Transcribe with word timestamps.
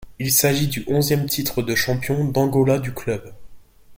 Il 0.17 0.31
s'agit 0.31 0.67
du 0.67 0.83
onzième 0.87 1.27
titre 1.29 1.61
de 1.61 1.75
champion 1.75 2.25
d'Angola 2.25 2.79
du 2.79 2.91
club. 2.91 3.35